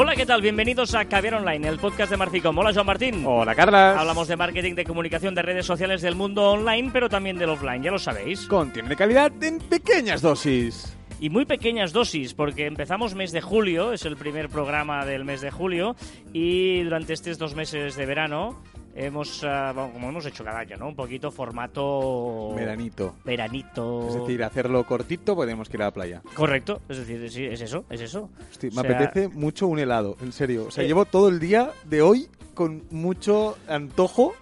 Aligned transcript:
Hola, 0.00 0.14
¿qué 0.14 0.24
tal? 0.24 0.40
Bienvenidos 0.40 0.94
a 0.94 1.06
Caviar 1.06 1.34
Online, 1.34 1.66
el 1.66 1.80
podcast 1.80 2.12
de 2.12 2.16
Marficom. 2.16 2.56
Hola, 2.56 2.72
Joan 2.72 2.86
Martín. 2.86 3.24
Hola, 3.26 3.52
Carla. 3.56 3.98
Hablamos 3.98 4.28
de 4.28 4.36
marketing, 4.36 4.76
de 4.76 4.84
comunicación, 4.84 5.34
de 5.34 5.42
redes 5.42 5.66
sociales 5.66 6.02
del 6.02 6.14
mundo 6.14 6.52
online, 6.52 6.90
pero 6.92 7.08
también 7.08 7.36
del 7.36 7.50
offline, 7.50 7.82
ya 7.82 7.90
lo 7.90 7.98
sabéis. 7.98 8.46
Contiene 8.46 8.90
de 8.90 8.94
calidad 8.94 9.32
en 9.42 9.58
pequeñas 9.58 10.22
dosis. 10.22 10.96
Y 11.18 11.30
muy 11.30 11.46
pequeñas 11.46 11.92
dosis, 11.92 12.32
porque 12.32 12.66
empezamos 12.66 13.16
mes 13.16 13.32
de 13.32 13.40
julio, 13.40 13.92
es 13.92 14.04
el 14.04 14.16
primer 14.16 14.48
programa 14.48 15.04
del 15.04 15.24
mes 15.24 15.40
de 15.40 15.50
julio, 15.50 15.96
y 16.32 16.84
durante 16.84 17.12
estos 17.12 17.36
dos 17.36 17.56
meses 17.56 17.96
de 17.96 18.06
verano 18.06 18.62
hemos, 18.98 19.40
bueno, 19.42 19.90
como 19.92 20.08
hemos 20.08 20.26
hecho 20.26 20.44
cada 20.44 20.58
año, 20.60 20.76
¿no? 20.76 20.88
Un 20.88 20.96
poquito 20.96 21.30
formato... 21.30 22.52
Veranito. 22.54 23.14
Veranito. 23.24 24.08
Es 24.08 24.14
decir, 24.14 24.42
hacerlo 24.42 24.84
cortito 24.84 25.34
podemos 25.34 25.68
que 25.68 25.76
ir 25.76 25.82
a 25.82 25.86
la 25.86 25.90
playa. 25.92 26.22
Correcto, 26.34 26.80
es 26.88 26.98
decir, 26.98 27.30
sí, 27.30 27.44
es 27.44 27.60
eso, 27.60 27.84
es 27.90 28.00
eso. 28.00 28.28
Hostia, 28.50 28.70
O 28.72 28.74
me 28.74 28.82
sea, 28.82 28.96
apetece 28.98 29.28
mucho 29.28 29.66
un 29.68 29.78
helado, 29.78 30.16
en 30.20 30.32
serio. 30.32 30.66
O 30.68 30.70
sea, 30.70 30.84
Eh. 30.84 30.86
llevo 30.88 31.04
todo 31.04 31.28
el 31.28 31.38
día 31.40 31.70
de 31.84 32.02
hoy 32.02 32.28
con 32.54 32.82
mucho 32.90 33.56
antojo 33.68 34.34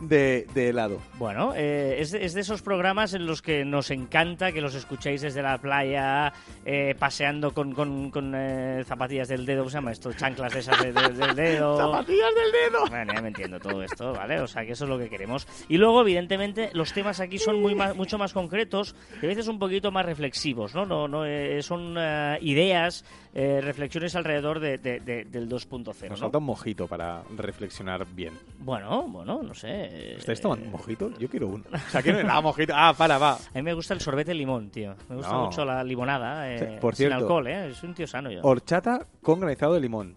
de, 0.00 0.46
de 0.54 0.68
helado. 0.68 1.00
Bueno, 1.18 1.52
eh, 1.56 1.96
es, 2.00 2.10
de, 2.10 2.24
es 2.24 2.34
de 2.34 2.40
esos 2.42 2.62
programas 2.62 3.14
en 3.14 3.26
los 3.26 3.42
que 3.42 3.64
nos 3.64 3.90
encanta 3.90 4.52
que 4.52 4.60
los 4.60 4.74
escuchéis 4.74 5.22
desde 5.22 5.42
la 5.42 5.58
playa, 5.58 6.32
eh, 6.64 6.94
paseando 6.98 7.52
con, 7.52 7.72
con, 7.72 8.10
con, 8.10 8.32
eh, 8.36 8.82
zapatillas 8.86 9.28
del 9.28 9.46
dedo, 9.46 9.60
¿cómo 9.60 9.70
se 9.70 9.76
llama 9.78 9.92
esto? 9.92 10.12
Chanclas 10.12 10.52
de 10.52 10.58
esas 10.60 10.82
de- 10.82 10.92
de- 10.92 11.08
del 11.10 11.34
dedo. 11.36 11.76
¡Zapatillas 11.92 12.30
del 12.34 12.52
dedo! 12.72 12.86
Bueno, 12.88 13.12
ya 13.14 13.22
me 13.22 13.28
entiendo 13.28 13.58
todo 13.58 13.82
esto, 13.82 14.12
¿vale? 14.12 14.40
O 14.40 14.46
sea, 14.46 14.64
que 14.66 14.72
eso 14.72 14.84
es 14.84 14.90
lo 14.90 14.98
que 14.98 15.08
queremos. 15.08 15.46
Y 15.68 15.78
luego, 15.78 16.02
evidentemente, 16.02 16.70
los 16.74 16.92
temas 16.92 17.20
aquí 17.20 17.38
son 17.38 17.60
muy 17.62 17.74
más- 17.74 17.96
mucho 17.96 18.18
más 18.18 18.32
concretos 18.32 18.94
y 19.22 19.24
a 19.24 19.28
veces 19.28 19.48
un 19.48 19.58
poquito 19.58 19.90
más 19.90 20.04
reflexivos, 20.04 20.74
¿no? 20.74 20.84
no, 20.86 21.08
no 21.08 21.24
eh, 21.24 21.62
son 21.62 21.94
eh, 21.98 22.38
ideas, 22.42 23.04
eh, 23.38 23.60
reflexiones 23.60 24.16
alrededor 24.16 24.60
de- 24.60 24.78
de- 24.78 25.00
de- 25.00 25.24
del 25.26 25.46
2.0, 25.46 26.08
Nos 26.08 26.18
¿no? 26.20 26.24
falta 26.26 26.38
un 26.38 26.44
mojito 26.44 26.86
para 26.86 27.20
reflexionar 27.36 28.06
bien. 28.14 28.32
Bueno, 28.60 29.02
bueno, 29.08 29.42
no 29.42 29.52
sé. 29.52 30.14
¿Estáis 30.16 30.40
tomando 30.40 30.64
un 30.64 30.72
mojito? 30.72 31.10
Yo 31.18 31.28
quiero 31.28 31.48
uno. 31.48 31.64
O 31.70 31.90
sea, 31.90 32.00
¿quién 32.02 32.16
me 32.16 32.22
da 32.22 32.40
mojito? 32.40 32.72
Ah, 32.74 32.94
para, 32.96 33.18
va. 33.18 33.34
A 33.34 33.38
mí 33.54 33.60
me 33.62 33.74
gusta 33.74 33.92
el 33.92 34.00
sorbete 34.00 34.30
de 34.30 34.36
limón, 34.36 34.70
tío. 34.70 34.94
Me 35.10 35.16
gusta 35.16 35.32
No. 35.32 35.44
mucho 35.44 35.64
la 35.66 35.84
limonada. 35.84 36.50
eh, 36.50 36.58
Sí, 36.58 36.80
por 36.80 36.94
sin 36.94 37.08
cierto. 37.08 37.16
alcohol, 37.24 37.46
¿eh? 37.48 37.68
Es 37.68 37.82
un 37.82 37.92
tío 37.92 38.06
sano 38.06 38.30
yo. 38.30 38.40
Horchata 38.42 39.06
con 39.20 39.38
granizado 39.40 39.74
de 39.74 39.80
limón. 39.80 40.14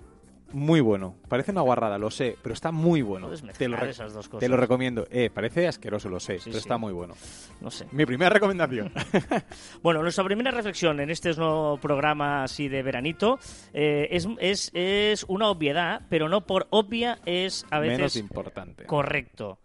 Muy 0.52 0.81
bueno. 0.81 1.16
Parece 1.28 1.52
una 1.52 1.61
guarrada, 1.61 1.97
lo 1.97 2.09
sé, 2.09 2.36
pero 2.42 2.53
está 2.53 2.72
muy 2.72 3.02
bueno. 3.02 3.30
Te 3.58 3.67
lo, 3.67 3.78
esas 3.86 4.14
dos 4.14 4.28
cosas. 4.28 4.39
te 4.39 4.50
lo 4.50 4.58
recomiendo. 4.58 5.06
Eh, 5.11 5.30
parece 5.33 5.67
asqueroso, 5.67 6.09
lo 6.09 6.19
sé, 6.19 6.39
Sí, 6.39 6.45
pero 6.45 6.53
sí. 6.53 6.59
está 6.59 6.78
muy 6.78 6.91
bueno. 6.91 7.14
No 7.61 7.69
sé. 7.69 7.86
Mi 7.91 8.06
primera 8.06 8.30
recomendación. 8.30 8.91
Bueno, 9.83 10.02
nuestra 10.02 10.23
primera 10.23 10.52
reflexión 10.52 11.00
en 11.00 11.09
este 11.09 11.33
nuevo 11.36 11.78
programa 11.78 12.44
así 12.44 12.67
de 12.67 12.81
veranito 12.83 13.39
eh, 13.73 14.08
es, 14.11 14.28
es, 14.39 14.72
es 14.73 15.23
una 15.28 15.47
obviedad, 15.50 16.02
pero 16.09 16.28
no 16.30 16.45
por 16.45 16.67
obvia 16.72 17.19
es 17.25 17.66
a 17.72 17.80
Menos 17.80 17.97
veces 18.00 18.16
importante. 18.17 18.86
correcto. 18.86 19.59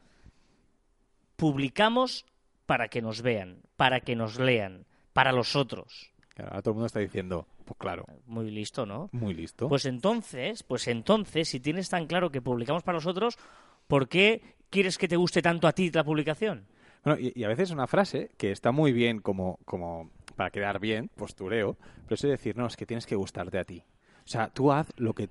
Publicamos 1.36 2.26
para 2.66 2.88
que 2.88 3.02
nos 3.02 3.22
vean, 3.22 3.62
para 3.76 4.00
que 4.00 4.16
nos 4.16 4.38
lean, 4.38 4.86
para 5.12 5.32
los 5.32 5.56
otros. 5.56 6.12
Claro, 6.34 6.50
ahora 6.50 6.62
todo 6.62 6.72
el 6.72 6.74
mundo 6.76 6.86
está 6.86 6.98
diciendo, 7.00 7.46
pues 7.64 7.78
claro, 7.78 8.04
Muy 8.26 8.50
listo, 8.50 8.84
¿no? 8.86 9.08
muy 9.12 9.34
listo. 9.34 9.68
Pues 9.68 9.84
entonces, 9.86 10.62
pues 10.64 10.88
entonces, 10.88 11.48
si 11.48 11.60
tienes 11.60 11.88
tan 11.88 12.06
claro 12.06 12.30
que 12.30 12.42
publicamos 12.42 12.82
para 12.82 12.96
los 12.96 13.06
otros, 13.06 13.38
¿por 13.86 14.08
qué 14.08 14.42
quieres 14.70 14.98
que 14.98 15.06
te 15.08 15.16
guste 15.16 15.42
tanto 15.42 15.68
a 15.68 15.72
ti 15.72 15.90
la 15.92 16.02
publicación? 16.04 16.66
Bueno, 17.04 17.20
y, 17.20 17.32
y 17.36 17.44
a 17.44 17.48
veces 17.48 17.70
una 17.70 17.86
frase 17.86 18.30
que 18.36 18.50
está 18.50 18.72
muy 18.72 18.92
bien 18.92 19.20
como, 19.20 19.58
como 19.64 20.10
para 20.36 20.50
quedar 20.50 20.80
bien, 20.80 21.08
postureo, 21.14 21.76
pero 22.04 22.14
eso 22.16 22.26
de 22.26 22.32
decir, 22.32 22.56
no, 22.56 22.66
es 22.66 22.76
que 22.76 22.86
tienes 22.86 23.06
que 23.06 23.14
gustarte 23.14 23.58
a 23.58 23.64
ti. 23.64 23.84
O 24.24 24.28
sea, 24.28 24.48
tú 24.48 24.72
haz 24.72 24.90
lo 24.96 25.12
que, 25.14 25.28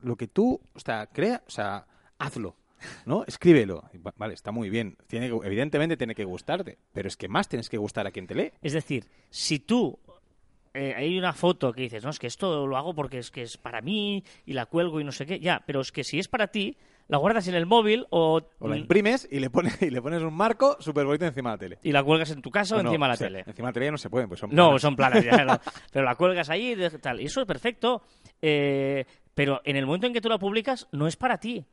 lo 0.00 0.16
que 0.16 0.28
tú, 0.28 0.60
o 0.74 0.80
sea, 0.80 1.08
crea, 1.08 1.42
o 1.46 1.50
sea, 1.50 1.86
hazlo, 2.18 2.54
¿no? 3.04 3.24
Escríbelo. 3.26 3.82
Vale, 4.16 4.32
está 4.32 4.52
muy 4.52 4.70
bien. 4.70 4.96
Tiene 5.08 5.28
que- 5.28 5.46
evidentemente 5.46 5.96
tiene 5.98 6.14
que 6.14 6.24
gustarte, 6.24 6.78
pero 6.94 7.08
es 7.08 7.16
que 7.16 7.28
más 7.28 7.48
tienes 7.48 7.68
que 7.68 7.76
gustar 7.76 8.06
a 8.06 8.12
quien 8.12 8.26
te 8.28 8.34
lee. 8.36 8.52
Es 8.62 8.72
decir, 8.72 9.04
si 9.28 9.58
tú 9.58 9.98
eh, 10.78 10.94
hay 10.96 11.18
una 11.18 11.32
foto 11.32 11.72
que 11.72 11.82
dices, 11.82 12.04
no, 12.04 12.10
es 12.10 12.18
que 12.18 12.26
esto 12.26 12.66
lo 12.66 12.76
hago 12.76 12.94
porque 12.94 13.18
es 13.18 13.30
que 13.30 13.42
es 13.42 13.56
para 13.56 13.80
mí 13.80 14.22
y 14.46 14.52
la 14.52 14.66
cuelgo 14.66 15.00
y 15.00 15.04
no 15.04 15.12
sé 15.12 15.26
qué, 15.26 15.40
ya, 15.40 15.62
pero 15.66 15.80
es 15.80 15.92
que 15.92 16.04
si 16.04 16.18
es 16.18 16.28
para 16.28 16.48
ti, 16.48 16.76
la 17.08 17.16
guardas 17.18 17.48
en 17.48 17.54
el 17.54 17.64
móvil 17.66 18.06
o, 18.10 18.40
O 18.58 18.68
la 18.68 18.76
imprimes 18.76 19.26
y 19.30 19.40
le 19.40 19.48
pones, 19.50 19.80
y 19.82 19.90
le 19.90 20.00
pones 20.02 20.22
un 20.22 20.34
marco 20.34 20.76
súper 20.80 21.06
bonito 21.06 21.24
encima 21.24 21.50
de 21.50 21.54
la 21.54 21.58
tele. 21.58 21.78
y 21.82 21.92
la 21.92 22.02
cuelgas 22.02 22.30
en 22.30 22.42
tu 22.42 22.50
casa 22.50 22.76
o 22.76 22.82
No, 22.82 22.90
encima 22.90 23.06
de 23.06 23.08
la 23.08 23.14
o 23.14 23.16
sea, 23.16 23.26
tele. 23.28 23.38
Encima 23.46 23.68
de 23.68 23.70
la 23.70 23.72
tele 23.72 23.86
ya 23.86 23.92
no 23.92 23.98
se 23.98 24.10
pueden, 24.10 24.28
pues 24.28 24.40
son 24.40 24.50
No, 24.50 24.66
planas. 24.66 24.82
son 24.82 24.96
planas, 24.96 25.24
ya, 25.24 25.44
no. 25.44 25.58
pero 25.92 26.04
la 26.04 26.14
cuelgas 26.16 26.50
ahí 26.50 26.72
y 26.72 26.98
tal. 26.98 27.20
Y 27.20 27.24
eso 27.26 27.40
es 27.40 27.46
perfecto. 27.46 28.02
Eh, 28.42 29.04
pero 29.34 29.60
en 29.64 29.76
el 29.76 29.86
momento 29.86 30.06
en 30.06 30.12
que 30.12 30.20
tú 30.20 30.28
la 30.28 30.38
publicas, 30.38 30.86
no 30.92 31.06
es 31.06 31.16
para 31.16 31.38
ti. 31.38 31.64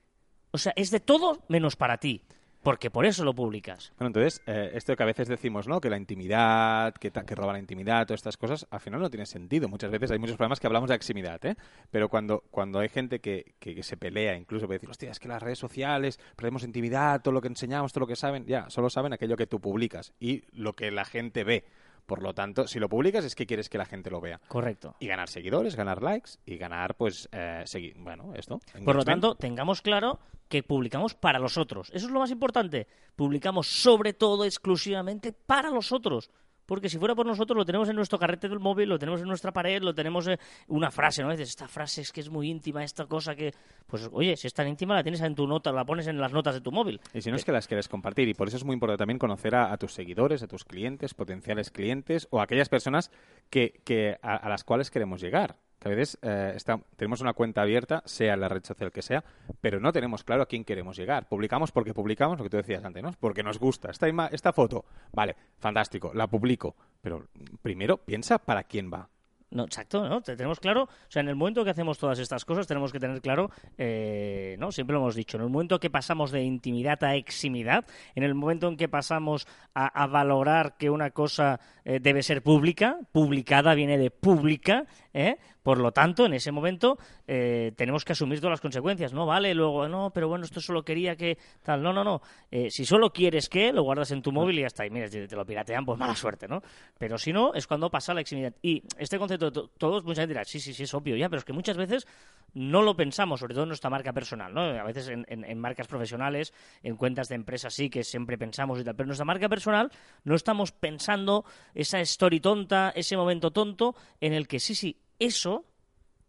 O 0.52 0.58
sea, 0.58 0.72
es 0.76 0.90
de 0.92 1.00
todo 1.02 1.44
menos 1.50 1.76
para 1.76 1.98
ti. 1.98 2.22
Porque 2.66 2.90
por 2.90 3.06
eso 3.06 3.24
lo 3.24 3.36
publicas. 3.36 3.94
Bueno, 4.00 4.08
entonces, 4.08 4.42
eh, 4.48 4.72
esto 4.74 4.96
que 4.96 5.04
a 5.04 5.06
veces 5.06 5.28
decimos, 5.28 5.68
¿no? 5.68 5.80
Que 5.80 5.90
la 5.92 5.98
intimidad, 5.98 6.96
que, 6.96 7.12
que 7.12 7.36
roba 7.36 7.54
la 7.54 7.60
intimidad, 7.60 8.08
todas 8.08 8.18
estas 8.20 8.38
cosas, 8.38 8.66
al 8.72 8.80
final 8.80 9.00
no 9.00 9.10
tiene 9.12 9.28
sentido. 9.28 9.70
Muchas 9.70 9.92
veces 9.92 10.10
hay 10.10 10.18
muchos 10.18 10.36
programas 10.36 10.60
que 10.60 10.66
hablamos 10.66 10.90
de 10.90 10.96
eximidad, 10.96 11.46
¿eh? 11.46 11.56
Pero 11.92 12.10
cuando, 12.10 12.44
cuando 12.50 12.80
hay 12.80 12.90
gente 12.90 13.20
que, 13.22 13.54
que- 13.60 13.76
que 13.76 13.84
se 13.84 13.98
pelea, 13.98 14.36
incluso 14.36 14.66
puede 14.66 14.80
decir, 14.80 14.90
hostia, 14.90 15.12
es 15.12 15.20
que 15.20 15.28
las 15.28 15.44
redes 15.44 15.60
sociales, 15.60 16.20
perdemos 16.36 16.64
intimidad, 16.64 17.22
todo 17.22 17.34
lo 17.34 17.42
que 17.42 17.50
enseñamos, 17.50 17.94
todo 17.94 18.02
lo 18.02 18.08
que 18.08 18.16
saben, 18.16 18.48
ya, 18.48 18.68
solo 18.72 18.90
saben 18.90 19.14
aquello 19.14 19.38
que 19.38 19.46
tú 19.46 19.60
publicas 19.62 20.12
y 20.20 20.42
lo 20.52 20.74
que 20.74 20.90
la 20.90 21.06
gente 21.06 21.44
ve. 21.44 21.66
Por 22.06 22.22
lo 22.22 22.34
tanto, 22.34 22.68
si 22.68 22.80
lo 22.80 22.90
publicas 22.90 23.26
es 23.26 23.36
que 23.36 23.46
quieres 23.46 23.70
que 23.70 23.78
la 23.78 23.86
gente 23.86 24.10
lo 24.10 24.22
vea. 24.22 24.40
Correcto. 24.48 24.96
Y 25.00 25.08
ganar 25.08 25.30
seguidores, 25.30 25.76
ganar 25.76 26.04
likes 26.04 26.32
y 26.46 26.58
ganar, 26.58 26.96
pues, 26.96 27.28
eh, 27.32 27.66
bueno, 27.98 28.34
esto. 28.36 28.60
Por 28.84 28.96
lo 28.96 29.04
tanto, 29.04 29.36
tengamos 29.36 29.82
claro 29.82 30.20
que 30.48 30.64
publicamos 30.64 31.16
para 31.16 31.40
los 31.40 31.58
otros. 31.58 31.90
Eso 31.94 32.06
es 32.08 32.12
lo 32.12 32.20
más 32.20 32.32
importante. 32.32 32.88
Publicamos 33.16 33.68
sobre 33.68 34.14
todo, 34.14 34.46
exclusivamente 34.46 35.34
para 35.34 35.70
los 35.70 35.92
otros. 35.92 36.30
Porque 36.66 36.90
si 36.90 36.98
fuera 36.98 37.16
por 37.16 37.26
nosotros, 37.26 37.58
lo 37.58 37.66
tenemos 37.66 37.90
en 37.90 37.96
nuestro 37.96 38.18
carrete 38.18 38.50
del 38.50 38.60
móvil, 38.60 38.90
lo 38.90 38.98
tenemos 38.98 39.22
en 39.22 39.28
nuestra 39.28 39.52
pared, 39.52 39.82
lo 39.82 39.94
tenemos 39.94 40.28
eh, 40.28 40.38
una 40.68 40.92
frase, 40.92 41.24
¿no? 41.24 41.32
Dices, 41.32 41.50
esta 41.50 41.68
frase 41.68 42.02
es 42.02 42.12
que 42.12 42.22
es 42.22 42.30
muy 42.30 42.50
íntima, 42.50 42.84
esta 42.84 43.06
cosa 43.06 43.36
que... 43.36 43.54
Pues 43.88 44.10
oye, 44.12 44.36
si 44.36 44.48
es 44.48 44.54
tan 44.54 44.68
íntima, 44.68 44.96
la 44.96 45.04
tienes 45.04 45.22
en 45.22 45.36
tu 45.36 45.48
nota, 45.48 45.72
la 45.72 45.86
pones 45.86 46.08
en 46.08 46.20
las 46.20 46.34
notas 46.34 46.56
de 46.56 46.62
tu 46.62 46.72
móvil. 46.72 47.00
Y 47.14 47.22
si 47.22 47.30
no 47.30 47.36
es 47.36 47.46
que 47.46 47.52
las 47.52 47.68
quieres 47.68 47.88
compartir, 47.88 48.28
y 48.28 48.34
por 48.34 48.48
eso 48.48 48.58
es 48.58 48.64
muy 48.64 48.74
importante 48.74 49.00
también 49.00 49.20
conocer 49.20 49.56
a, 49.56 49.72
a 49.72 49.78
tus 49.78 49.94
seguidores, 49.94 50.42
a 50.44 50.48
tus 50.48 50.64
clientes, 50.66 51.14
potenciales 51.14 51.72
clientes 51.72 52.28
o 52.32 52.40
a 52.40 52.44
aquellas 52.44 52.70
personas 52.70 53.12
que, 53.50 53.82
que 53.84 54.18
a, 54.22 54.36
a 54.36 54.50
las 54.50 54.64
cuales 54.64 54.90
queremos 54.90 55.22
llegar. 55.22 55.58
Que 55.80 55.90
a 55.90 55.92
veces 55.96 56.18
eh, 56.22 56.54
está- 56.56 56.80
tenemos 56.96 57.22
una 57.22 57.34
cuenta 57.34 57.62
abierta, 57.62 58.02
sea 58.06 58.36
la 58.36 58.48
red 58.50 58.64
social 58.64 58.92
que 58.92 59.02
sea, 59.02 59.24
pero 59.62 59.80
no 59.80 59.92
tenemos 59.92 60.24
claro 60.24 60.44
a 60.44 60.46
quién 60.48 60.64
queremos 60.64 60.98
llegar. 60.98 61.28
Publicamos 61.28 61.72
porque 61.72 61.94
publicamos, 61.94 62.38
lo 62.38 62.44
que 62.44 62.50
tú 62.50 62.58
decías 62.58 62.84
antes, 62.84 63.04
¿no? 63.04 63.12
Porque 63.20 63.44
nos 63.44 63.60
gusta. 63.60 63.92
Esta, 63.92 64.08
ima- 64.08 64.30
esta 64.32 64.54
foto, 64.54 64.86
vale, 65.14 65.36
fantástico, 65.60 66.12
la 66.14 66.28
publico. 66.28 66.76
Pero 67.02 67.28
primero 67.62 67.98
piensa 67.98 68.38
para 68.40 68.64
quién 68.64 68.92
va. 68.92 69.10
No, 69.52 69.64
exacto, 69.64 70.10
¿no? 70.10 70.22
Te- 70.22 70.36
Tenemos 70.36 70.60
claro, 70.60 70.84
o 70.84 70.90
sea, 71.08 71.22
en 71.22 71.30
el 71.30 71.36
momento 71.36 71.64
que 71.64 71.70
hacemos 71.70 71.98
todas 72.00 72.20
estas 72.20 72.44
cosas 72.44 72.68
tenemos 72.68 72.92
que 72.92 73.00
tener 73.00 73.22
claro, 73.22 73.52
eh, 73.78 74.56
¿no? 74.60 74.72
Siempre 74.72 74.96
lo 74.96 75.00
hemos 75.02 75.16
dicho, 75.16 75.38
en 75.38 75.44
el 75.44 75.50
momento 75.50 75.80
que 75.80 75.90
pasamos 75.90 76.32
de 76.32 76.42
intimidad 76.44 77.02
a 77.04 77.16
eximidad, 77.16 77.86
en 78.16 78.24
el 78.24 78.34
momento 78.34 78.68
en 78.68 78.76
que 78.76 78.90
pasamos 78.90 79.48
a, 79.74 79.86
a 79.88 80.08
valorar 80.08 80.76
que 80.78 80.90
una 80.90 81.12
cosa 81.12 81.60
eh, 81.86 82.00
debe 82.02 82.24
ser 82.24 82.42
pública, 82.42 82.98
publicada 83.12 83.76
viene 83.76 83.98
de 83.98 84.10
pública, 84.12 84.88
¿eh? 85.14 85.38
Por 85.66 85.80
lo 85.80 85.92
tanto, 85.92 86.28
en 86.28 86.36
ese 86.36 86.52
momento 86.52 87.00
eh, 87.28 87.72
tenemos 87.76 88.06
que 88.06 88.14
asumir 88.14 88.38
todas 88.40 88.52
las 88.52 88.62
consecuencias, 88.62 89.14
¿no? 89.14 89.26
Vale, 89.26 89.52
luego, 89.56 89.88
no, 89.88 90.12
pero 90.14 90.28
bueno, 90.28 90.46
esto 90.46 90.62
solo 90.62 90.86
quería 90.86 91.16
que 91.16 91.40
tal, 91.64 91.82
no, 91.82 91.92
no, 91.92 92.04
no. 92.04 92.22
Eh, 92.52 92.70
si 92.70 92.86
solo 92.86 93.12
quieres 93.12 93.50
que, 93.50 93.74
lo 93.74 93.82
guardas 93.82 94.12
en 94.12 94.22
tu 94.22 94.32
móvil 94.32 94.60
y 94.60 94.62
ya 94.62 94.68
está. 94.68 94.86
Y 94.86 94.92
mira, 94.92 95.10
te 95.10 95.36
lo 95.36 95.44
piratean, 95.44 95.84
pues 95.84 95.98
mala 95.98 96.16
suerte, 96.16 96.48
¿no? 96.48 96.62
Pero 97.00 97.18
si 97.18 97.34
no, 97.34 97.56
es 97.56 97.66
cuando 97.66 97.90
pasa 97.90 98.14
la 98.14 98.22
eximidad. 98.22 98.54
Y 98.62 98.84
este 99.00 99.18
concepto, 99.18 99.52
to- 99.52 99.70
todos, 99.80 100.04
mucha 100.04 100.22
gente 100.22 100.36
dirá, 100.36 100.46
sí, 100.46 100.60
sí, 100.60 100.72
sí, 100.72 100.84
es 100.84 100.94
obvio 100.94 101.16
ya, 101.16 101.30
pero 101.30 101.40
es 101.40 101.46
que 101.46 101.54
muchas 101.54 101.78
veces 101.78 102.06
no 102.54 102.84
lo 102.84 102.96
pensamos, 102.96 103.40
sobre 103.40 103.56
todo 103.56 103.64
en 103.64 103.70
nuestra 103.70 103.90
marca 103.90 104.14
personal, 104.14 104.54
¿no? 104.54 104.62
A 104.62 104.84
veces 104.84 105.08
en, 105.08 105.26
en- 105.30 105.46
en 105.46 105.60
marcas 105.60 105.88
profesionales, 105.88 106.54
en 106.84 106.96
cuentas 106.96 107.28
de 107.28 107.34
empresas 107.34 107.74
sí, 107.74 107.90
que 107.90 108.04
siempre 108.04 108.38
pensamos 108.38 108.80
y 108.80 108.84
tal, 108.84 108.94
pero 108.96 109.06
en 109.06 109.10
nuestra 109.10 109.26
marca 109.26 109.50
personal 109.50 109.92
no 110.26 110.36
estamos 110.36 110.72
pensando 110.72 111.44
esa 111.74 112.00
story 112.02 112.40
tonta, 112.40 112.92
ese 112.96 113.18
momento 113.18 113.50
tonto 113.50 113.96
en 114.22 114.34
el 114.34 114.48
que 114.48 114.60
sí, 114.60 114.76
sí, 114.76 114.96
eso 115.20 115.66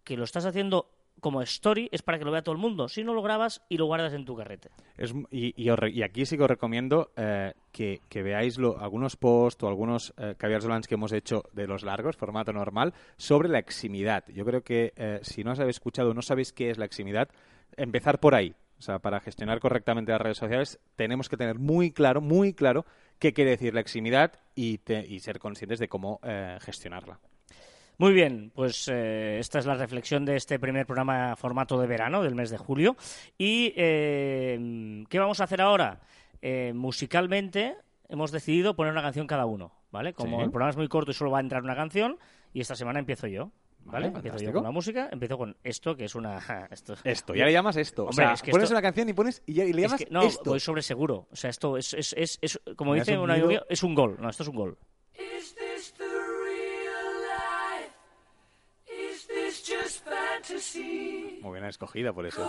que 0.04 0.16
lo 0.16 0.24
estás 0.24 0.44
haciendo 0.46 0.90
como 1.20 1.40
story 1.42 1.88
es 1.92 2.02
para 2.02 2.18
que 2.18 2.24
lo 2.24 2.30
vea 2.30 2.42
todo 2.42 2.54
el 2.54 2.60
mundo. 2.60 2.88
Si 2.88 3.02
no 3.02 3.14
lo 3.14 3.22
grabas 3.22 3.62
y 3.68 3.78
lo 3.78 3.86
guardas 3.86 4.12
en 4.12 4.24
tu 4.24 4.36
carrete. 4.36 4.68
Y, 5.30 5.70
aquí 6.02 6.26
sí 6.26 6.36
que 6.36 6.42
os 6.42 6.48
recomiendo 6.50 7.10
eh, 7.16 7.54
que, 7.72 8.00
veáis 8.22 8.58
lo- 8.58 8.78
algunos 8.78 9.16
posts 9.16 9.64
o 9.64 9.68
algunos 9.68 10.12
eh, 10.18 10.34
caviar 10.36 10.60
Solans 10.62 10.86
que 10.86 10.94
hemos 10.94 11.12
hecho 11.12 11.42
de 11.52 11.66
los 11.66 11.82
largos, 11.84 12.16
formato 12.16 12.52
normal, 12.52 12.92
sobre 13.16 13.48
la 13.48 13.58
eximidad. 13.58 14.24
Yo 14.28 14.44
creo 14.44 14.62
que 14.62 14.92
eh, 14.94 15.18
si 15.22 15.42
no 15.42 15.52
os 15.52 15.58
habéis 15.60 15.76
escuchado 15.76 16.12
no 16.12 16.22
sabéis 16.22 16.52
qué 16.52 16.70
es 16.70 16.78
la 16.78 16.84
eximidad, 16.84 17.30
empezar 17.76 18.20
por 18.20 18.34
ahí. 18.34 18.54
O 18.78 18.82
sea, 18.82 18.98
para 18.98 19.18
gestionar 19.20 19.58
correctamente 19.58 20.12
las 20.12 20.20
redes 20.20 20.36
sociales 20.36 20.78
tenemos 20.96 21.30
que 21.30 21.38
tener 21.38 21.58
muy 21.58 21.92
claro, 21.92 22.20
muy 22.20 22.52
claro 22.52 22.84
qué 23.18 23.32
quiere 23.32 23.52
decir 23.52 23.72
la 23.72 23.80
eximidad 23.80 24.34
y, 24.54 24.80
y 25.08 25.20
ser 25.20 25.38
conscientes 25.38 25.78
de 25.78 25.88
cómo 25.88 26.20
eh, 26.22 26.58
gestionarla. 26.60 27.18
Muy 27.98 28.12
bien, 28.12 28.52
pues 28.54 28.88
eh, 28.92 29.38
esta 29.38 29.58
es 29.58 29.64
la 29.66 29.74
reflexión 29.74 30.24
de 30.26 30.36
este 30.36 30.58
primer 30.58 30.84
programa 30.86 31.34
formato 31.36 31.80
de 31.80 31.86
verano 31.86 32.22
del 32.22 32.34
mes 32.34 32.50
de 32.50 32.58
julio. 32.58 32.94
¿Y 33.38 33.72
eh, 33.76 35.04
qué 35.08 35.18
vamos 35.18 35.40
a 35.40 35.44
hacer 35.44 35.62
ahora? 35.62 36.00
Eh, 36.42 36.72
musicalmente 36.74 37.76
hemos 38.08 38.32
decidido 38.32 38.76
poner 38.76 38.92
una 38.92 39.02
canción 39.02 39.26
cada 39.26 39.46
uno, 39.46 39.72
¿vale? 39.90 40.12
Como 40.12 40.38
Sí. 40.38 40.44
el 40.44 40.50
programa 40.50 40.70
es 40.70 40.76
muy 40.76 40.88
corto 40.88 41.10
y 41.10 41.14
solo 41.14 41.30
va 41.30 41.38
a 41.38 41.40
entrar 41.40 41.62
una 41.62 41.74
canción, 41.74 42.18
y 42.52 42.60
esta 42.60 42.74
semana 42.76 42.98
empiezo 42.98 43.26
yo, 43.28 43.50
¿vale? 43.80 44.10
Vale, 44.10 44.16
empiezo 44.18 44.38
yo 44.44 44.52
con 44.52 44.62
la 44.64 44.70
música, 44.70 45.08
empiezo 45.10 45.38
con 45.38 45.56
esto, 45.64 45.96
que 45.96 46.04
es 46.04 46.14
una... 46.14 46.36
Esto, 46.70 46.94
Esto, 47.02 47.34
ya 47.34 47.46
le 47.46 47.52
llamas 47.52 47.76
esto. 47.76 48.02
Hombre, 48.04 48.26
o 48.26 48.28
sea, 48.28 48.34
es 48.34 48.42
que 48.42 48.50
pones 48.50 48.64
esto- 48.64 48.74
una 48.74 48.82
canción 48.82 49.08
y 49.08 49.12
pones 49.14 49.42
y, 49.46 49.54
le 49.54 49.70
Es 49.70 49.76
llamas 49.76 50.04
que- 50.04 50.08
no, 50.10 50.22
esto. 50.22 50.50
voy 50.50 50.60
sobre 50.60 50.82
seguro. 50.82 51.26
O 51.32 51.36
sea, 51.36 51.48
esto 51.50 51.76
es, 51.78 51.94
es, 51.94 52.12
es, 52.16 52.38
es- 52.42 52.60
como 52.76 52.92
Me 52.92 52.98
dice 52.98 53.14
has 53.14 53.18
un 53.18 53.30
amigo 53.30 53.46
hundido. 53.46 53.62
mío, 53.62 53.66
es 53.70 53.82
un 53.82 53.94
gol. 53.94 54.16
No, 54.20 54.28
esto 54.28 54.42
es 54.42 54.48
un 54.50 54.56
gol. 54.56 54.78
Muy 60.74 61.52
bien 61.52 61.64
escogida 61.66 62.12
por 62.12 62.26
eso. 62.26 62.48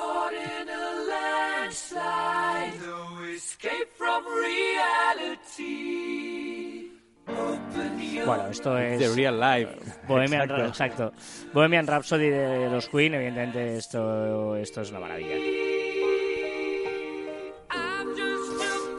Bueno, 8.25 8.47
esto 8.49 8.77
es... 8.77 8.99
The 8.99 9.15
real 9.15 9.39
life. 9.39 9.77
Bohemian 10.07 10.41
Exacto. 10.43 10.65
Exacto. 10.65 11.13
Bohemian 11.53 11.87
Rhapsody 11.87 12.29
de 12.29 12.69
los 12.69 12.87
Queen, 12.87 13.13
evidentemente 13.13 13.77
esto, 13.77 14.55
esto 14.55 14.81
es 14.81 14.91
una 14.91 14.99
maravilla. 14.99 15.35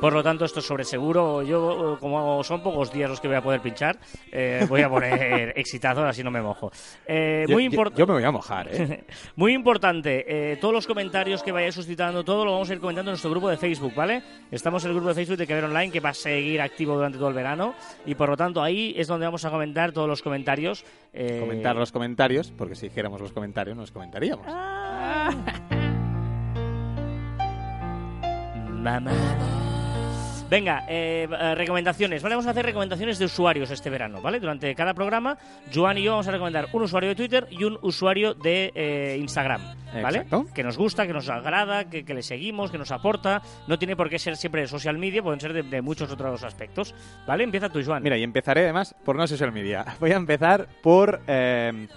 Por 0.01 0.13
lo 0.13 0.23
tanto, 0.23 0.45
esto 0.45 0.61
es 0.61 0.67
sobre 0.67 0.85
seguro. 0.85 1.43
Yo, 1.43 1.97
como 1.99 2.45
son 2.45 2.63
pocos 2.63 2.93
días 2.93 3.11
los 3.11 3.21
que 3.21 3.27
voy 3.27 3.37
a 3.37 3.43
poder 3.43 3.61
pinchar, 3.61 3.99
eh, 4.31 4.65
voy 4.69 4.83
a 4.83 4.89
poner 4.89 5.53
excitado, 5.59 6.07
así 6.07 6.23
no 6.23 6.31
me 6.31 6.41
mojo. 6.41 6.71
Eh, 7.05 7.45
Yo- 7.49 7.55
muy 7.55 7.65
yo, 7.65 7.71
importante. 7.71 7.99
yo 7.99 8.07
me 8.07 8.13
voy 8.15 8.23
a 8.25 8.31
mojar, 8.31 8.69
¿eh? 8.73 9.05
Muy 9.37 9.53
importante, 9.55 10.53
eh, 10.53 10.57
todos 10.61 10.73
los 10.73 10.87
comentarios 10.87 11.43
que 11.43 11.51
vayáis 11.51 11.75
suscitando, 11.75 12.25
todo 12.25 12.45
lo 12.45 12.53
vamos 12.53 12.71
a 12.71 12.75
ir 12.75 12.81
comentando 12.81 13.11
en 13.11 13.15
nuestro 13.15 13.31
grupo 13.31 13.49
de 13.49 13.57
Facebook, 13.57 13.93
¿vale? 13.97 14.23
Estamos 14.53 14.85
en 14.85 14.91
el 14.91 14.95
grupo 14.95 15.09
de 15.09 15.15
Facebook 15.17 15.37
de 15.37 15.47
Quever 15.49 15.65
Online, 15.65 15.91
que 15.91 15.99
va 16.01 16.11
a 16.11 16.15
seguir 16.15 16.61
activo 16.61 16.95
durante 16.95 17.19
todo 17.19 17.29
el 17.29 17.35
verano, 17.35 17.75
y 18.07 18.15
por 18.15 18.29
lo 18.29 18.37
tanto 18.37 18.63
ahí 18.63 18.95
es 18.97 19.09
donde 19.09 19.27
vamos 19.27 19.45
a 19.45 19.51
comentar 19.51 19.91
todos 19.93 20.07
los 20.09 20.23
comentarios. 20.23 20.85
eh, 21.13 21.39
Comentar 21.41 21.75
los 21.75 21.91
comentarios, 21.91 22.53
porque 22.57 22.77
si 22.77 22.87
dijéramos 22.89 23.21
los 23.21 23.33
comentarios, 23.33 23.77
nos 23.77 23.91
comentaríamos. 23.91 24.47
Ah. 24.49 25.31
Mamá. 28.81 29.11
Venga, 30.51 30.85
eh, 30.89 31.29
eh, 31.31 31.55
recomendaciones. 31.55 32.23
Vale, 32.23 32.35
vamos 32.35 32.47
a 32.47 32.51
hacer 32.51 32.65
recomendaciones 32.65 33.19
de 33.19 33.27
usuarios 33.27 33.71
este 33.71 33.91
verano, 33.91 34.23
¿vale? 34.23 34.41
Durante 34.41 34.75
cada 34.75 34.95
programa, 34.95 35.37
Joan 35.75 35.99
y 35.99 36.05
yo 36.05 36.13
vamos 36.13 36.27
a 36.27 36.31
recomendar 36.31 36.69
un 36.73 36.83
usuario 36.83 37.11
de 37.11 37.15
Twitter 37.17 37.47
y 37.51 37.65
un 37.65 37.79
usuario 37.83 38.33
de 38.33 38.73
eh, 38.75 39.19
Instagram, 39.21 39.61
¿vale? 40.03 40.21
Exacto. 40.21 40.47
Que 40.55 40.63
nos 40.63 40.79
gusta, 40.79 41.07
que 41.07 41.13
nos 41.13 41.29
agrada, 41.29 41.91
que, 41.91 42.03
que 42.03 42.15
le 42.15 42.23
seguimos, 42.23 42.71
que 42.71 42.79
nos 42.79 42.91
aporta. 42.93 43.43
No 43.67 43.79
tiene 43.79 43.95
por 43.95 44.09
qué 44.09 44.19
ser 44.19 44.39
siempre 44.39 44.63
de 44.63 44.69
social 44.69 44.97
media, 44.97 45.23
pueden 45.23 45.39
ser 45.39 45.53
de, 45.53 45.65
de 45.65 45.83
muchos 45.83 46.11
otros 46.11 46.43
aspectos, 46.43 46.95
¿vale? 47.27 47.45
Empieza 47.45 47.69
tú, 47.69 47.83
Joan. 47.85 48.03
Mira, 48.03 48.17
y 48.17 48.23
empezaré 48.23 48.63
además 48.63 48.95
por 49.05 49.17
no 49.17 49.27
social 49.27 49.53
media. 49.53 49.85
Voy 50.01 50.13
a 50.13 50.17
empezar 50.17 50.67
por 50.83 51.21
eh, 51.27 51.89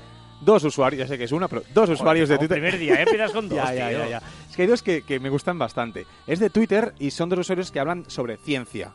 dos 0.41 0.63
usuarios, 0.63 0.99
ya 0.99 1.07
sé 1.07 1.17
que 1.17 1.23
es 1.25 1.31
uno, 1.31 1.47
pero 1.47 1.63
dos 1.73 1.89
usuarios 1.89 2.29
de 2.29 2.37
Twitter. 2.37 2.59
primer 2.59 2.77
día, 2.77 2.95
¿eh? 2.95 3.03
empiezas 3.03 3.31
con 3.31 3.47
dos, 3.49 3.57
ya, 3.57 3.73
ya, 3.73 3.91
ya, 3.91 4.07
ya. 4.07 4.21
Es 4.49 4.55
que 4.55 4.63
hay 4.63 4.67
dos 4.67 4.83
que, 4.83 5.03
que 5.03 5.19
me 5.19 5.29
gustan 5.29 5.57
bastante. 5.57 6.05
Es 6.27 6.39
de 6.39 6.49
Twitter 6.49 6.93
y 6.99 7.11
son 7.11 7.29
dos 7.29 7.39
usuarios 7.39 7.71
que 7.71 7.79
hablan 7.79 8.09
sobre 8.09 8.37
ciencia. 8.37 8.93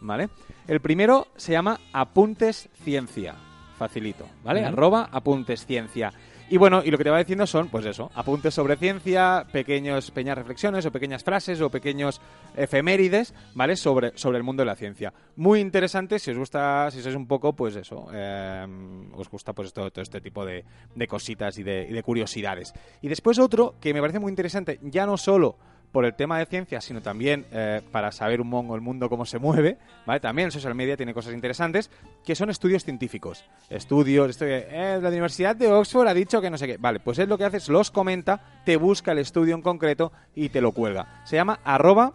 ¿Vale? 0.00 0.28
El 0.68 0.80
primero 0.80 1.26
se 1.36 1.52
llama 1.52 1.80
Apuntes 1.92 2.68
Ciencia. 2.84 3.34
Facilito, 3.78 4.26
¿vale? 4.42 4.64
Arroba 4.64 5.08
Apuntes 5.12 5.64
Ciencia. 5.64 6.12
Y 6.50 6.56
bueno, 6.56 6.82
y 6.82 6.90
lo 6.90 6.96
que 6.96 7.04
te 7.04 7.10
va 7.10 7.18
diciendo 7.18 7.46
son, 7.46 7.68
pues 7.68 7.84
eso, 7.84 8.10
apuntes 8.14 8.54
sobre 8.54 8.76
ciencia, 8.76 9.46
pequeños, 9.52 10.10
pequeñas 10.10 10.38
reflexiones 10.38 10.86
o 10.86 10.90
pequeñas 10.90 11.22
frases 11.22 11.60
o 11.60 11.68
pequeños 11.68 12.22
efemérides, 12.56 13.34
¿vale? 13.54 13.76
Sobre, 13.76 14.16
sobre 14.16 14.38
el 14.38 14.44
mundo 14.44 14.62
de 14.62 14.66
la 14.66 14.74
ciencia. 14.74 15.12
Muy 15.36 15.60
interesante 15.60 16.18
si 16.18 16.30
os 16.30 16.38
gusta, 16.38 16.90
si 16.90 17.02
sois 17.02 17.14
un 17.14 17.26
poco, 17.26 17.52
pues 17.52 17.76
eso, 17.76 18.08
eh, 18.14 18.66
os 19.12 19.28
gusta 19.28 19.52
pues 19.52 19.74
todo, 19.74 19.90
todo 19.90 20.02
este 20.02 20.22
tipo 20.22 20.46
de, 20.46 20.64
de 20.94 21.06
cositas 21.06 21.58
y 21.58 21.62
de, 21.62 21.86
y 21.86 21.92
de 21.92 22.02
curiosidades. 22.02 22.72
Y 23.02 23.08
después 23.08 23.38
otro 23.38 23.74
que 23.78 23.92
me 23.92 24.00
parece 24.00 24.18
muy 24.18 24.30
interesante, 24.30 24.78
ya 24.82 25.04
no 25.04 25.18
solo 25.18 25.58
por 25.92 26.04
el 26.04 26.14
tema 26.14 26.38
de 26.38 26.46
ciencia, 26.46 26.80
sino 26.80 27.00
también 27.00 27.46
eh, 27.52 27.80
para 27.92 28.12
saber 28.12 28.40
un 28.40 28.48
mongo 28.48 28.74
el 28.74 28.80
mundo 28.80 29.08
cómo 29.08 29.24
se 29.24 29.38
mueve, 29.38 29.78
¿vale? 30.06 30.20
También 30.20 30.50
social 30.50 30.74
media 30.74 30.96
tiene 30.96 31.14
cosas 31.14 31.34
interesantes, 31.34 31.90
que 32.24 32.34
son 32.34 32.50
estudios 32.50 32.84
científicos. 32.84 33.44
Estudios, 33.70 34.30
esto 34.30 34.44
de, 34.44 34.66
eh, 34.70 34.98
la 35.00 35.08
Universidad 35.08 35.56
de 35.56 35.72
Oxford 35.72 36.08
ha 36.08 36.14
dicho 36.14 36.40
que 36.40 36.50
no 36.50 36.58
sé 36.58 36.66
qué. 36.66 36.76
Vale, 36.76 37.00
pues 37.00 37.18
es 37.18 37.28
lo 37.28 37.38
que 37.38 37.44
haces, 37.44 37.68
los 37.68 37.90
comenta, 37.90 38.40
te 38.64 38.76
busca 38.76 39.12
el 39.12 39.18
estudio 39.18 39.54
en 39.54 39.62
concreto 39.62 40.12
y 40.34 40.50
te 40.50 40.60
lo 40.60 40.72
cuelga. 40.72 41.22
Se 41.24 41.36
llama 41.36 41.60
arroba 41.64 42.12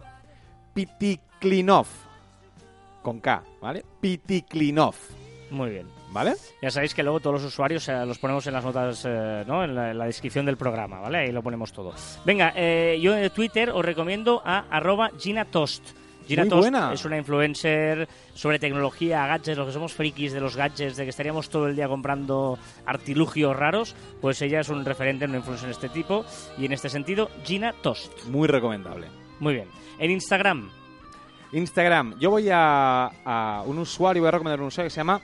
pitiklinov, 0.74 1.86
con 3.02 3.20
K, 3.20 3.42
¿vale? 3.60 3.84
Pitiklinov, 4.00 4.94
Muy 5.50 5.70
bien. 5.70 5.86
¿vale? 6.10 6.34
Ya 6.62 6.70
sabéis 6.70 6.94
que 6.94 7.02
luego 7.02 7.20
todos 7.20 7.42
los 7.42 7.52
usuarios 7.52 7.88
eh, 7.88 8.06
los 8.06 8.18
ponemos 8.18 8.46
en 8.46 8.52
las 8.54 8.64
notas, 8.64 9.04
eh, 9.06 9.44
¿no? 9.46 9.64
En 9.64 9.74
la, 9.74 9.90
en 9.90 9.98
la 9.98 10.06
descripción 10.06 10.46
del 10.46 10.56
programa, 10.56 11.00
¿vale? 11.00 11.18
Ahí 11.18 11.32
lo 11.32 11.42
ponemos 11.42 11.72
todo. 11.72 11.92
Venga, 12.24 12.52
eh, 12.56 12.98
yo 13.02 13.12
de 13.12 13.30
Twitter 13.30 13.70
os 13.70 13.84
recomiendo 13.84 14.40
a 14.44 14.64
arroba 14.70 15.10
Gina 15.18 15.44
Tost. 15.44 15.82
Gina 16.26 16.42
Muy 16.44 16.48
Tost 16.50 16.60
buena. 16.62 16.92
es 16.94 17.04
una 17.04 17.18
influencer 17.18 18.08
sobre 18.32 18.58
tecnología, 18.58 19.26
gadgets, 19.26 19.58
los 19.58 19.66
que 19.66 19.72
somos 19.74 19.92
frikis 19.92 20.32
de 20.32 20.40
los 20.40 20.56
gadgets, 20.56 20.96
de 20.96 21.04
que 21.04 21.10
estaríamos 21.10 21.50
todo 21.50 21.66
el 21.66 21.76
día 21.76 21.86
comprando 21.86 22.58
artilugios 22.86 23.54
raros, 23.54 23.94
pues 24.22 24.40
ella 24.40 24.60
es 24.60 24.70
un 24.70 24.84
referente, 24.86 25.26
una 25.26 25.36
influencer 25.38 25.66
de 25.66 25.72
este 25.72 25.88
tipo. 25.90 26.24
Y 26.56 26.64
en 26.64 26.72
este 26.72 26.88
sentido, 26.88 27.28
Gina 27.44 27.74
Tost. 27.82 28.24
Muy 28.26 28.48
recomendable. 28.48 29.08
Muy 29.40 29.52
bien. 29.54 29.68
En 29.98 30.10
Instagram, 30.12 30.70
Instagram, 31.52 32.18
yo 32.18 32.30
voy 32.30 32.48
a, 32.50 33.10
a 33.24 33.62
un 33.66 33.78
usuario, 33.78 34.22
voy 34.22 34.28
a 34.28 34.32
recomendar 34.32 34.60
un 34.60 34.68
usuario 34.68 34.86
que 34.86 34.94
se 34.94 35.00
llama, 35.00 35.20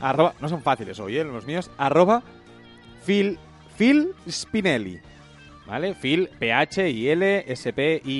arroba, 0.00 0.34
no 0.40 0.48
son 0.48 0.62
fáciles 0.62 0.98
hoy, 1.00 1.18
¿eh? 1.18 1.24
los 1.24 1.46
míos, 1.46 1.70
arroba 1.78 2.22
Phil, 3.06 3.38
Phil 3.76 4.14
Spinelli, 4.28 5.00
¿vale? 5.66 5.94
Phil, 5.94 6.28
P-H-I-L, 6.38 7.44
S-P-I-N-E-L-L-I, 7.52 8.10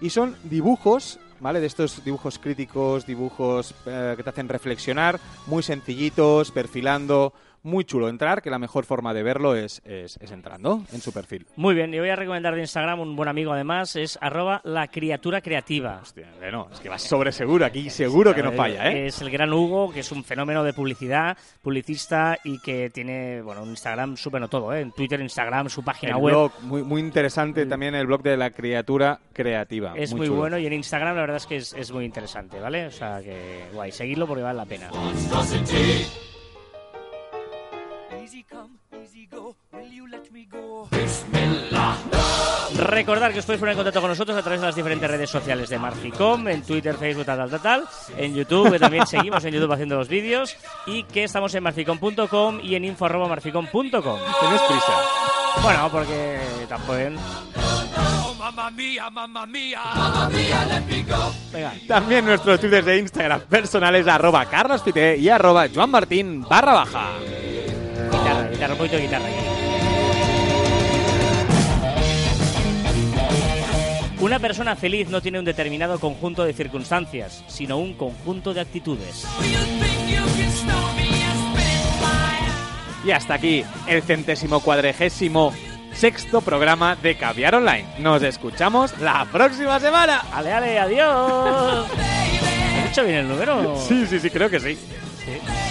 y 0.00 0.10
son 0.10 0.36
dibujos, 0.44 1.18
¿vale? 1.40 1.60
De 1.60 1.66
estos 1.66 2.04
dibujos 2.04 2.38
críticos, 2.38 3.06
dibujos 3.06 3.74
eh, 3.86 4.14
que 4.16 4.22
te 4.22 4.30
hacen 4.30 4.48
reflexionar, 4.48 5.18
muy 5.46 5.62
sencillitos, 5.62 6.50
perfilando, 6.50 7.32
muy 7.62 7.84
chulo 7.84 8.08
entrar, 8.08 8.42
que 8.42 8.50
la 8.50 8.58
mejor 8.58 8.84
forma 8.84 9.12
de 9.14 9.22
verlo 9.22 9.54
es, 9.54 9.82
es, 9.84 10.16
es 10.20 10.30
entrando 10.30 10.84
en 10.92 11.00
su 11.00 11.12
perfil. 11.12 11.46
muy 11.56 11.74
bien. 11.74 11.92
Y 11.92 11.98
voy 11.98 12.08
a 12.08 12.16
recomendar 12.16 12.54
de 12.54 12.60
Instagram 12.60 13.00
un 13.00 13.16
buen 13.16 13.28
amigo 13.28 13.52
además, 13.52 13.96
es 13.96 14.18
arroba 14.20 14.60
la 14.64 14.88
criatura 14.88 15.40
creativa. 15.40 16.00
Hostia, 16.02 16.28
no, 16.52 16.68
es 16.72 16.80
que 16.80 16.88
vas 16.88 17.02
sobre 17.02 17.32
seguro, 17.32 17.64
aquí 17.64 17.90
seguro 17.90 18.34
que 18.34 18.42
no 18.42 18.52
falla, 18.52 18.90
¿eh? 18.90 19.06
Es 19.06 19.20
el 19.20 19.30
gran 19.30 19.52
Hugo, 19.52 19.92
que 19.92 20.00
es 20.00 20.12
un 20.12 20.24
fenómeno 20.24 20.64
de 20.64 20.72
publicidad, 20.72 21.36
publicista 21.62 22.38
y 22.44 22.58
que 22.60 22.90
tiene, 22.90 23.42
bueno, 23.42 23.62
un 23.62 23.70
Instagram 23.70 24.16
súper 24.16 24.40
no 24.40 24.48
todo, 24.48 24.72
¿eh? 24.72 24.80
En 24.80 24.92
Twitter, 24.92 25.20
Instagram, 25.20 25.68
su 25.68 25.82
página 25.82 26.12
El 26.12 26.18
web. 26.18 26.34
blog, 26.34 26.52
muy, 26.62 26.82
muy 26.82 27.00
interesante 27.00 27.66
también 27.66 27.94
el 27.94 28.06
blog 28.06 28.22
de 28.22 28.36
la 28.36 28.50
criatura 28.50 29.20
creativa. 29.32 29.94
Es 29.96 30.14
muy, 30.14 30.28
bueno 30.28 30.58
y 30.58 30.66
en 30.66 30.72
Instagram 30.72 31.14
la 31.14 31.20
verdad 31.22 31.36
es 31.38 31.46
que 31.46 31.56
es, 31.56 31.72
es 31.72 31.92
muy 31.92 32.04
interesante, 32.04 32.60
¿vale? 32.60 32.86
O 32.86 32.90
sea 32.90 33.20
que, 33.22 33.64
guay, 33.72 33.92
seguidlo 33.92 34.26
porque 34.26 34.42
vale 34.42 34.58
la 34.58 34.66
pena. 34.66 34.90
Recordar 42.78 43.32
que 43.32 43.40
os 43.40 43.46
podéis 43.46 43.60
poner 43.60 43.72
en 43.72 43.78
contacto 43.78 44.00
con 44.00 44.10
nosotros 44.10 44.36
a 44.36 44.42
través 44.42 44.60
de 44.60 44.66
las 44.66 44.76
diferentes 44.76 45.10
redes 45.10 45.28
sociales 45.28 45.68
de 45.68 45.78
Marficom, 45.78 46.46
en 46.48 46.62
Twitter, 46.62 46.94
Facebook, 46.96 47.24
tal, 47.24 47.38
tal, 47.38 47.50
tal, 47.50 47.60
tal, 47.60 47.84
en 48.16 48.34
YouTube, 48.34 48.70
que 48.70 48.78
también 48.78 49.06
seguimos 49.06 49.44
en 49.44 49.54
YouTube 49.54 49.72
haciendo 49.72 49.96
los 49.96 50.08
vídeos, 50.08 50.56
y 50.86 51.02
que 51.04 51.24
estamos 51.24 51.54
en 51.54 51.62
marficom.com 51.64 52.60
y 52.62 52.76
en 52.76 52.84
info.marficom.com. 52.84 53.70
Tienes 53.80 54.62
prisa. 54.62 54.92
Bueno, 55.62 55.88
porque 55.90 56.38
tampoco... 56.68 56.98
Mamma 58.38 58.70
mamma. 58.70 59.10
Mamma. 59.10 60.28
Venga, 61.52 61.72
También 61.86 62.24
nuestros 62.24 62.60
twitters 62.60 62.86
de 62.86 62.98
Instagram 62.98 63.40
personales 63.42 64.06
arroba 64.06 64.46
carlospite 64.46 65.16
y 65.16 65.28
arroba 65.28 65.66
joanmartin 65.68 66.42
barra 66.42 66.72
baja. 66.72 67.08
guitarra, 68.10 68.48
guitarra, 68.48 68.72
un 68.72 68.78
poquito 68.78 68.96
de 68.96 69.02
guitarra 69.02 69.26
aquí. 69.26 69.57
Una 74.20 74.40
persona 74.40 74.74
feliz 74.74 75.08
no 75.08 75.22
tiene 75.22 75.38
un 75.38 75.44
determinado 75.44 76.00
conjunto 76.00 76.44
de 76.44 76.52
circunstancias, 76.52 77.44
sino 77.46 77.78
un 77.78 77.94
conjunto 77.94 78.52
de 78.52 78.60
actitudes. 78.60 79.24
Y 83.04 83.10
hasta 83.12 83.34
aquí 83.34 83.64
el 83.86 84.02
centésimo 84.02 84.58
cuadregésimo 84.58 85.52
sexto 85.92 86.40
programa 86.40 86.96
de 86.96 87.16
Caviar 87.16 87.54
Online. 87.54 87.86
Nos 88.00 88.22
escuchamos 88.22 88.98
la 88.98 89.24
próxima 89.30 89.78
semana. 89.78 90.24
Ale, 90.32 90.52
ale, 90.52 90.78
adiós. 90.80 91.86
¿Has 92.82 92.90
hecho 92.90 93.04
bien 93.04 93.18
el 93.18 93.28
número? 93.28 93.76
Sí, 93.86 94.04
sí, 94.08 94.18
sí, 94.18 94.30
creo 94.30 94.50
que 94.50 94.58
sí. 94.58 94.74
Sí. 94.74 95.67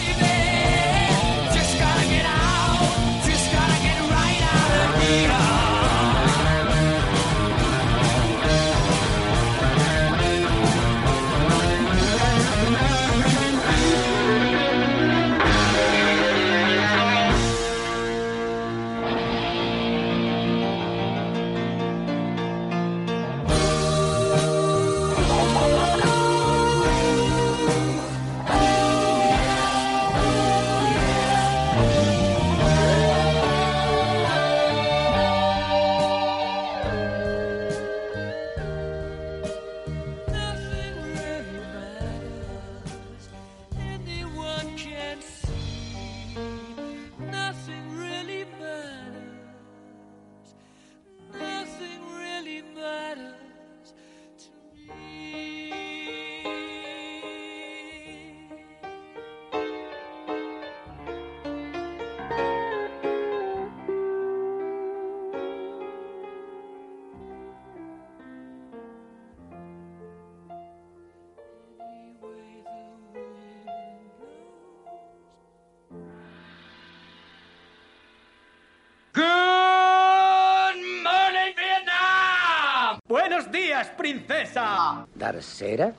Buenos 83.38 83.54
días, 83.54 83.88
princesa. 83.90 85.06
Dar 85.14 85.44
cera, 85.44 85.94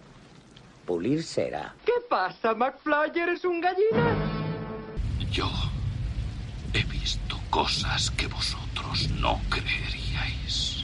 pulir 0.84 1.22
cera. 1.22 1.72
¿Qué 1.86 1.92
pasa, 2.10 2.52
McFly? 2.52 3.12
¿Eres 3.14 3.44
un 3.44 3.60
gallina? 3.60 4.16
Yo 5.30 5.48
he 6.74 6.82
visto 6.82 7.38
cosas 7.48 8.10
que 8.10 8.26
vosotros 8.26 9.08
no 9.20 9.40
creeríais. 9.50 10.77